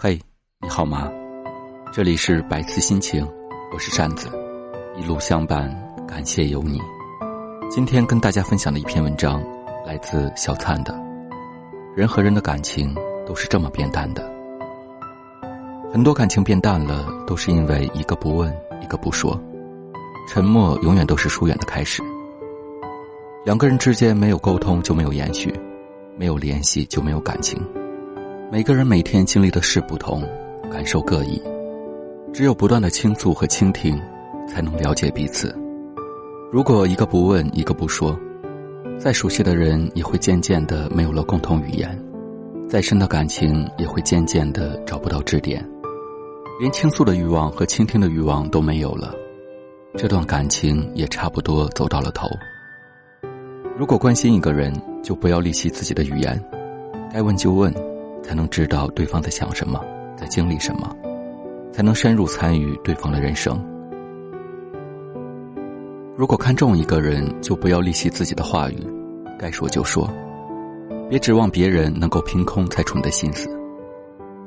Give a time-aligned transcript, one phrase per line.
[0.00, 0.16] 嘿，
[0.60, 1.10] 你好吗？
[1.92, 3.28] 这里是百思心情，
[3.74, 4.28] 我是扇子，
[4.96, 5.68] 一路相伴，
[6.06, 6.80] 感谢有你。
[7.68, 9.42] 今天跟大家分享的一篇文章，
[9.84, 10.96] 来自小灿的。
[11.96, 12.94] 人和人的感情
[13.26, 14.22] 都是这么变淡的，
[15.92, 19.36] 很多感情变淡了，都是因为一个不问，一个不说，
[20.28, 22.04] 沉默永远都是疏远的开始。
[23.44, 25.52] 两个人之间没有沟通就没有延续，
[26.16, 27.60] 没有联系就没有感情。
[28.50, 30.22] 每个人每天经历的事不同，
[30.70, 31.38] 感受各异，
[32.32, 34.00] 只有不断的倾诉和倾听，
[34.48, 35.54] 才能了解彼此。
[36.50, 38.18] 如果一个不问，一个不说，
[38.98, 42.02] 再熟悉的人也会渐渐的没有了共同语言，
[42.66, 45.62] 再深的感情也会渐渐的找不到支点，
[46.58, 49.14] 连倾诉的欲望和倾听的欲望都没有了，
[49.94, 52.26] 这段感情也差不多走到了头。
[53.76, 56.42] 如果关心一个人，就不要吝惜自己的语言，
[57.12, 57.70] 该问就问。
[58.22, 59.84] 才能知道对方在想什么，
[60.16, 60.94] 在经历什么，
[61.72, 63.58] 才能深入参与对方的人生。
[66.16, 68.76] 如果看中一个人，就不要吝惜自己的话语，
[69.38, 70.10] 该说就说，
[71.08, 73.48] 别指望别人能够凭空猜出你的心思。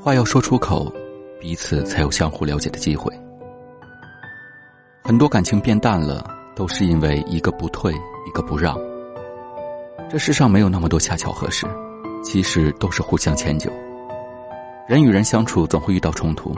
[0.00, 0.92] 话要说出口，
[1.40, 3.12] 彼此才有相互了解的机会。
[5.04, 6.24] 很多感情变淡了，
[6.56, 7.92] 都是因为一个不退，
[8.26, 8.76] 一个不让。
[10.08, 11.66] 这世上没有那么多恰巧合适。
[12.22, 13.70] 其实都是互相迁就。
[14.88, 16.52] 人与人相处总会遇到冲突，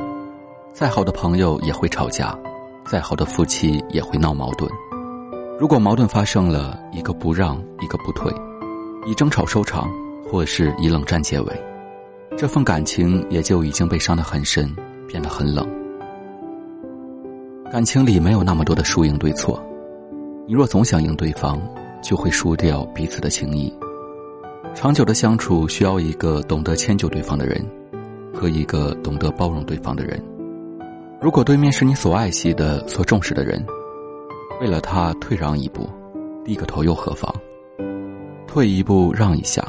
[0.73, 2.37] 再好的朋友也会吵架，
[2.85, 4.71] 再好的夫妻也会闹矛盾。
[5.59, 8.33] 如果矛盾发生了，一个不让，一个不退，
[9.07, 9.89] 以争吵收场，
[10.29, 11.63] 或是以冷战结尾，
[12.37, 14.75] 这份感情也就已经被伤得很深，
[15.07, 15.69] 变得很冷。
[17.71, 19.63] 感情里没有那么多的输赢对错，
[20.47, 21.61] 你若总想赢对方，
[22.03, 23.73] 就会输掉彼此的情谊。
[24.75, 27.65] 长久的相处需要一个懂得迁就对方的人，
[28.35, 30.21] 和一个懂得包容对方的人。
[31.21, 33.65] 如果对面是你所爱惜的、所重视的人，
[34.61, 35.89] 为了他退让一步，
[36.45, 37.33] 低个头又何妨？
[38.47, 39.63] 退一步让一下，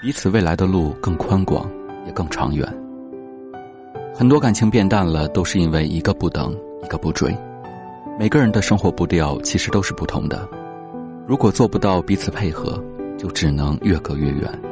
[0.00, 1.68] 彼此未来的路更宽广，
[2.06, 2.66] 也更长远。
[4.14, 7.36] 很多感情变淡了，都是因为一个不等，一个不追。
[8.18, 10.48] 每个人的生活步调其实都是不同的，
[11.26, 12.82] 如果做不到彼此配合。
[13.20, 14.62] 就只能越隔越远。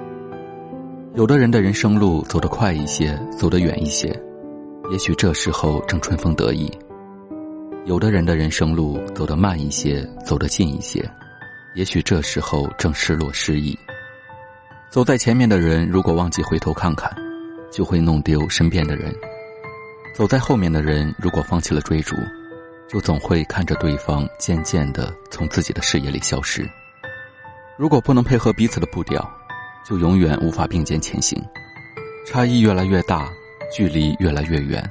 [1.14, 4.08] 有的人的人生路走得快一些，走得远一些，
[4.90, 6.66] 也许这时候正春风得意；
[7.84, 11.04] 有的人的人生路走得慢一些，走得近一些，
[11.74, 13.78] 也许这时候正失落失意。
[14.88, 17.14] 走在前面的人如果忘记回头看看，
[17.70, 19.12] 就会弄丢身边的人；
[20.14, 22.16] 走在后面的人如果放弃了追逐，
[22.88, 26.66] 就总会看着对方渐渐的从自己的视野里消失。
[27.78, 29.24] 如果不能配合彼此的步调，
[29.84, 31.40] 就永远无法并肩前行。
[32.26, 33.30] 差异越来越大，
[33.72, 34.82] 距离越来越远，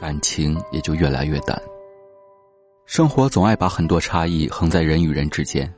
[0.00, 1.56] 感情也就越来越淡。
[2.84, 5.72] 生活总爱把很多差异横在人与人之间，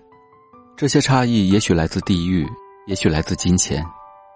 [0.74, 2.48] 这些差异也许来自地域，
[2.86, 3.84] 也许来自金钱，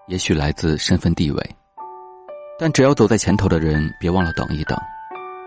[0.07, 1.55] 也许来自身份地位。
[2.59, 4.77] 但只要走在前头的人，别忘了等一等；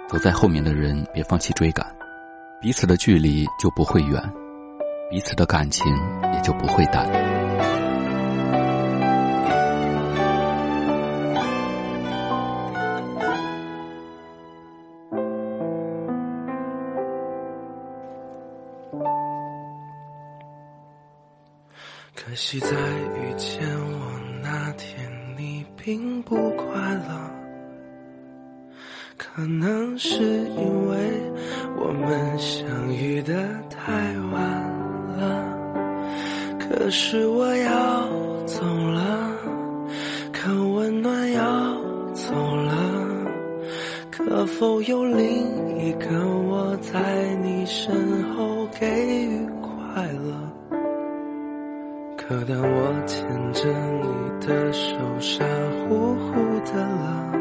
[0.09, 1.87] 走在后面的人，别放弃追赶，
[2.61, 4.21] 彼此的距离就不会远。
[5.09, 5.87] 彼此的感情
[6.35, 7.07] 也就不会淡。
[22.15, 25.09] 可惜在遇见我那天，
[25.39, 27.31] 你并不快乐。
[29.17, 30.97] 可能是因为
[31.77, 33.35] 我们相遇的
[33.71, 33.89] 太
[34.33, 34.66] 晚。
[36.79, 38.07] 可是我要
[38.45, 39.33] 走了，
[40.31, 41.43] 可温暖要
[42.13, 42.73] 走了，
[44.11, 45.27] 可否有另
[45.79, 46.07] 一个
[46.47, 47.95] 我在你身
[48.35, 50.79] 后给予快乐？
[52.15, 53.65] 可当我牵着
[54.03, 55.45] 你的手，傻
[55.89, 56.35] 乎乎
[56.67, 57.33] 的了，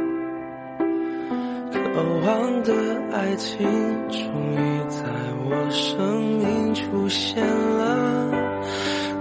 [1.74, 2.74] 渴望的
[3.12, 3.68] 爱情
[4.08, 4.18] 终
[4.54, 5.04] 于在
[5.50, 8.25] 我生命出现了。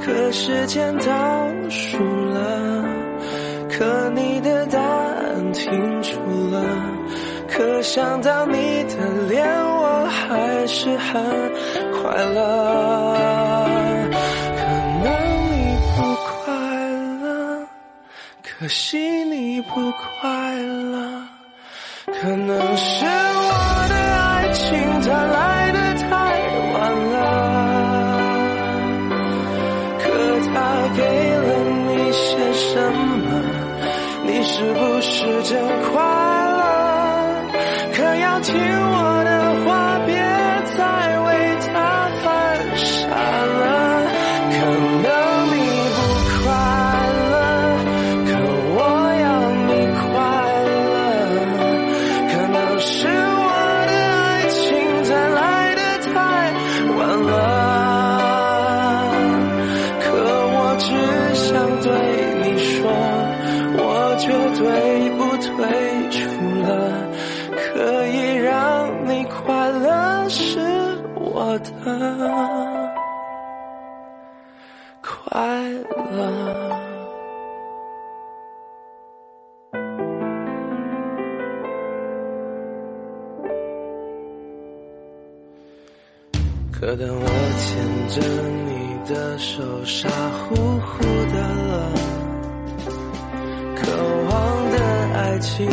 [0.05, 1.97] 可时间倒数
[2.31, 2.85] 了，
[3.71, 6.11] 可你的答案停住
[6.51, 6.63] 了，
[7.49, 8.97] 可想到你的
[9.31, 11.23] 脸，我还是很
[11.91, 13.67] 快乐。
[14.57, 14.63] 可
[15.03, 15.07] 能
[15.49, 16.53] 你不快
[17.23, 17.67] 乐，
[18.43, 19.91] 可惜你不
[20.21, 20.29] 快
[20.93, 20.99] 乐，
[22.07, 25.54] 可能是我的爱情太烂
[32.55, 33.43] 什么？
[34.27, 36.63] 你是不是真快乐？
[37.93, 39.04] 可要听我
[71.37, 71.69] 我的
[75.03, 75.41] 快
[76.13, 76.17] 乐，
[86.71, 87.27] 可当我
[87.59, 87.67] 牵
[88.11, 88.15] 着
[88.69, 88.71] 你
[89.13, 91.03] 的手，傻乎乎
[91.33, 91.91] 的了。
[93.75, 93.83] 渴
[94.31, 94.33] 望
[94.71, 94.79] 的
[95.17, 95.67] 爱情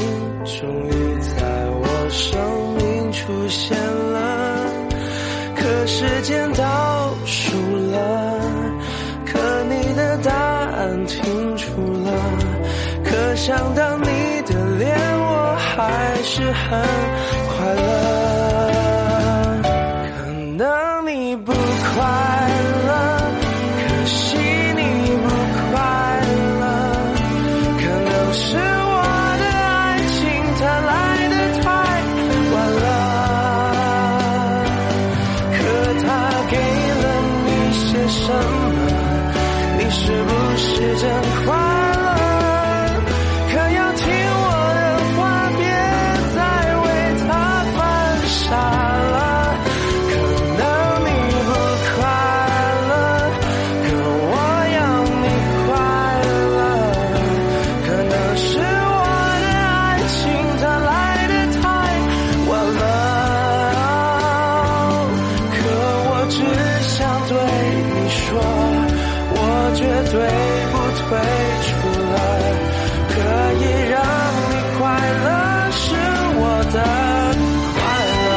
[0.43, 1.37] 终于在
[1.69, 2.33] 我生
[2.77, 4.00] 命出现了。
[6.01, 7.55] 时间倒数
[7.91, 8.39] 了，
[9.23, 9.37] 可
[9.69, 11.65] 你的答案停住
[12.03, 12.11] 了，
[13.03, 16.81] 可想到你的脸，我还是很
[17.47, 18.00] 快乐。
[76.73, 76.77] 的
[77.73, 77.81] 快
[78.27, 78.29] 乐。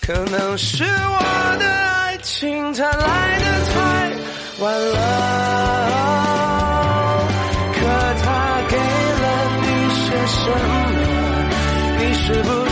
[0.00, 3.74] 可能是我的爱情它来的太
[4.60, 5.51] 晚了。
[12.24, 12.71] 是不是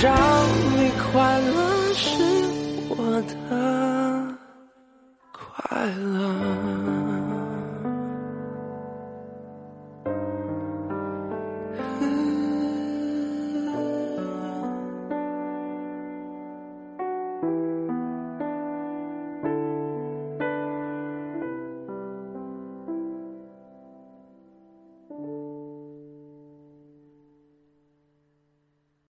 [0.00, 0.14] 让
[0.76, 2.08] 你快乐是
[2.88, 3.34] 我的